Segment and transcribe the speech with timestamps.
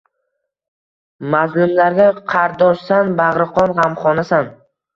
[1.35, 4.53] Mazlumlarga qardoshsan, bagʼri qon gʼamxonasan.